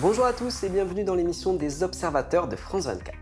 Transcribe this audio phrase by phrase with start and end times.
[0.00, 3.18] Bonjour à tous et bienvenue dans l'émission des observateurs de France 24.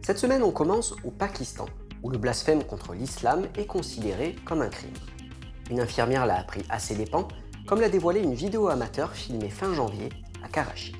[0.00, 1.66] Cette semaine, on commence au Pakistan,
[2.04, 4.94] où le blasphème contre l'islam est considéré comme un crime.
[5.70, 7.26] Une infirmière l'a appris à ses dépens,
[7.66, 10.08] comme l'a dévoilé une vidéo amateur filmée fin janvier
[10.44, 10.94] à Karachi.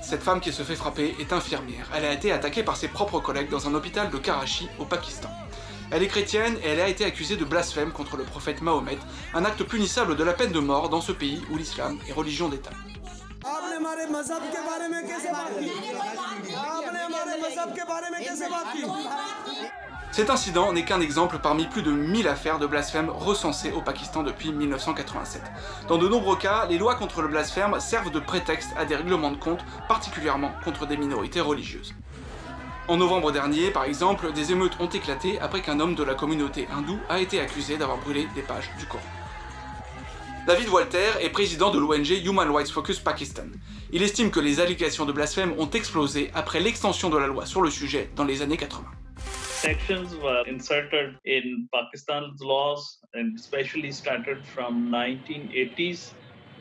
[0.00, 1.90] Cette femme qui se fait frapper est infirmière.
[1.96, 5.30] Elle a été attaquée par ses propres collègues dans un hôpital de Karachi, au Pakistan.
[5.94, 8.96] Elle est chrétienne et elle a été accusée de blasphème contre le prophète Mahomet,
[9.34, 12.48] un acte punissable de la peine de mort dans ce pays où l'islam est religion
[12.48, 12.70] d'État.
[20.12, 24.22] Cet incident n'est qu'un exemple parmi plus de 1000 affaires de blasphème recensées au Pakistan
[24.22, 25.42] depuis 1987.
[25.88, 29.30] Dans de nombreux cas, les lois contre le blasphème servent de prétexte à des règlements
[29.30, 31.94] de compte, particulièrement contre des minorités religieuses.
[32.92, 36.68] En novembre dernier, par exemple, des émeutes ont éclaté après qu'un homme de la communauté
[36.70, 39.02] hindoue a été accusé d'avoir brûlé des pages du Coran.
[40.46, 43.46] David Walter est président de l'ONG Human Rights Focus Pakistan.
[43.92, 47.62] Il estime que les allégations de blasphème ont explosé après l'extension de la loi sur
[47.62, 48.84] le sujet dans les années 80.
[49.16, 56.12] sections were inserted in Pakistan's laws especially started from 1980s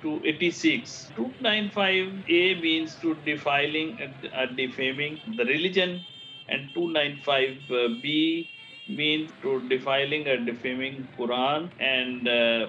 [0.02, 1.12] to 86.
[1.18, 6.00] 295A means to defiling and defaming the religion
[6.52, 8.50] and 295B
[8.88, 12.68] means to defiling or defaming Quran and uh,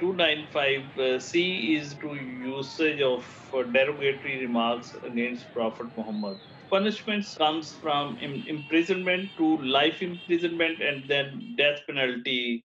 [0.00, 6.38] 295C is to usage of uh, derogatory remarks against Prophet Muhammad.
[6.70, 12.64] Punishments comes from imprisonment to life imprisonment and then death penalty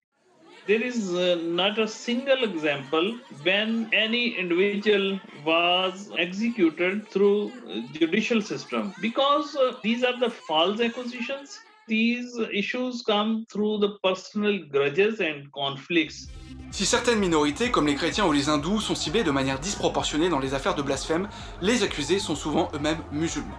[0.69, 3.07] there is uh, not a single example
[3.43, 7.51] when any individual was executed through
[7.93, 14.59] judicial system because uh, these are the false accusations these issues come through the personal
[14.75, 16.27] grudges and conflicts
[16.71, 20.37] Si certaines minorités, comme les chrétiens ou les hindous, sont ciblées de manière disproportionnée dans
[20.37, 21.27] les affaires de blasphème,
[21.63, 23.57] les accusés sont souvent eux-mêmes musulmans.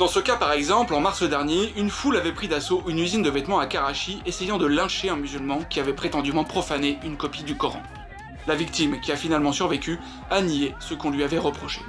[0.00, 3.20] Dans ce cas par exemple, en mars dernier, une foule avait pris d'assaut une usine
[3.22, 7.42] de vêtements à Karachi essayant de lyncher un musulman qui avait prétendument profané une copie
[7.42, 7.82] du Coran.
[8.46, 9.98] La victime, qui a finalement survécu,
[10.30, 11.82] a nié ce qu'on lui avait reproché.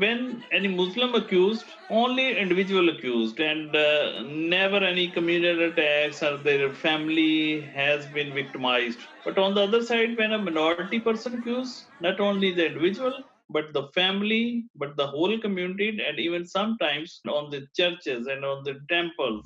[0.00, 6.70] When any Muslim accused, only individual accused, and uh, never any communal attacks or their
[6.74, 9.00] family has been victimized.
[9.24, 13.72] But on the other side, when a minority person accused, not only the individual, but
[13.72, 18.78] the family, but the whole community, and even sometimes on the churches and on the
[18.88, 19.42] temples.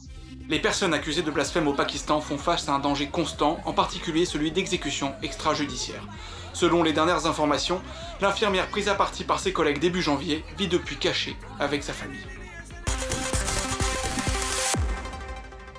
[0.48, 4.26] Les personnes accusées de blasphème au Pakistan font face à un danger constant, en particulier
[4.26, 6.06] celui d'exécution extrajudiciaire.
[6.52, 7.80] Selon les dernières informations,
[8.20, 12.20] l'infirmière prise à partie par ses collègues début janvier vit depuis cachée avec sa famille.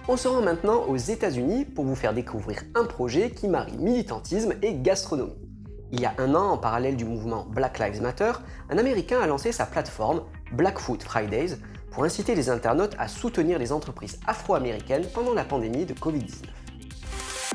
[0.07, 4.53] On se rend maintenant aux États-Unis pour vous faire découvrir un projet qui marie militantisme
[4.61, 5.44] et gastronomie.
[5.97, 8.33] Il y a un an, en parallèle du mouvement Black Lives Matter,
[8.69, 11.55] un Américain a lancé sa plateforme Black Food Fridays
[11.89, 16.64] pour inciter les internautes à soutenir les entreprises afro-américaines pendant la pandémie de Covid-19.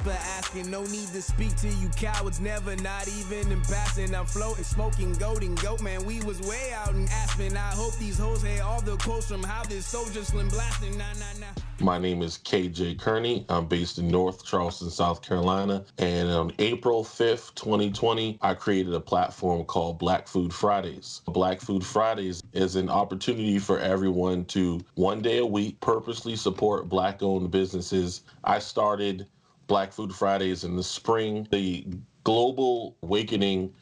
[0.00, 0.70] For asking.
[0.70, 4.14] No need to speak to you cowards, never, not even in passing.
[4.14, 6.04] I'm floating, smoking, goading, goat, man.
[6.04, 7.56] We was way out in Aspen.
[7.56, 10.96] I hope these hoes had all the quotes from how this soldier slim blasting.
[10.96, 11.62] Nah, nah, nah.
[11.80, 13.46] My name is KJ Kearney.
[13.48, 15.84] I'm based in North Charleston, South Carolina.
[15.98, 21.22] And on April 5th, 2020, I created a platform called Black Food Fridays.
[21.26, 26.88] Black Food Fridays is an opportunity for everyone to one day a week purposely support
[26.88, 28.22] Black owned businesses.
[28.44, 29.26] I started
[29.70, 31.46] Black Food Fridays in the spring.
[31.52, 31.86] The
[32.24, 33.72] global awakening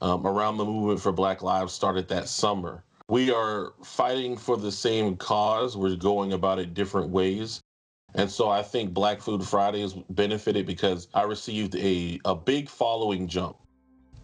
[0.00, 2.82] um, around the movement for Black Lives started that summer.
[3.10, 5.76] We are fighting for the same cause.
[5.76, 7.60] We're going about it different ways.
[8.14, 13.28] And so I think Black Food Fridays benefited because I received a, a big following
[13.28, 13.58] jump.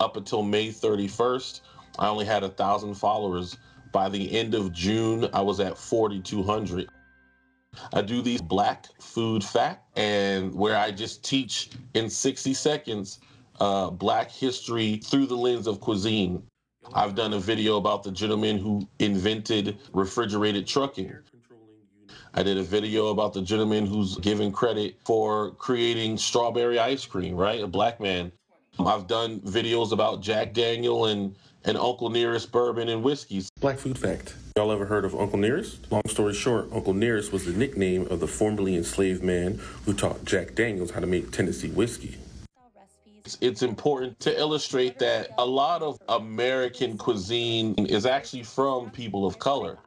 [0.00, 1.60] Up until May 31st,
[1.98, 3.58] I only had a thousand followers.
[3.92, 6.88] By the end of June, I was at 4,200.
[7.92, 13.20] I do these black food fact and where I just teach in 60 seconds
[13.60, 16.42] uh, black history through the lens of cuisine.
[16.94, 21.14] I've done a video about the gentleman who invented refrigerated trucking.
[22.32, 27.34] I did a video about the gentleman who's given credit for creating strawberry ice cream,
[27.34, 27.60] right?
[27.60, 28.32] A black man.
[28.78, 31.34] I've done videos about Jack Daniel and,
[31.64, 33.50] and Uncle Nearest bourbon and whiskeys.
[33.60, 34.34] Black food fact.
[34.56, 35.90] Y'all ever heard of Uncle Nearest?
[35.90, 40.24] Long story short, Uncle Nearest was the nickname of the formerly enslaved man who taught
[40.24, 42.16] Jack Daniels how to make Tennessee whiskey.
[43.40, 49.38] It's important to illustrate that a lot of American cuisine is actually from people of
[49.38, 49.78] color.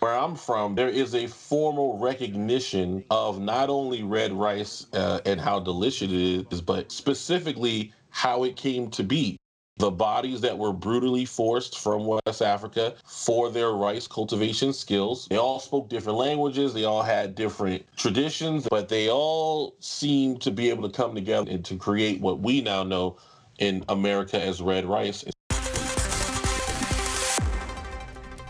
[0.00, 5.38] Where I'm from, there is a formal recognition of not only red rice uh, and
[5.38, 9.36] how delicious it is, but specifically how it came to be.
[9.80, 15.26] The bodies that were brutally forced from West Africa for their rice cultivation skills.
[15.30, 20.50] They all spoke different languages, they all had different traditions, but they all seemed to
[20.50, 23.16] be able to come together and to create what we now know
[23.58, 25.24] in America as red rice.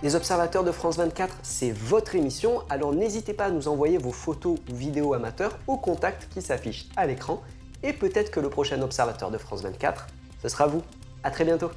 [0.02, 4.10] Les observateurs de France 24, c'est votre émission, alors n'hésitez pas à nous envoyer vos
[4.10, 7.40] photos ou vidéos amateurs au contact qui s'affiche à l'écran,
[7.84, 10.08] et peut-être que le prochain observateur de France 24,
[10.42, 10.82] ce sera vous.
[11.22, 11.70] A très bientôt